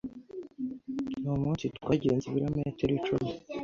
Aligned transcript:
Uwo 1.25 1.35
munsi 1.43 1.65
twagenze 1.77 2.23
ibirometero 2.27 2.91
icumi. 2.99 3.29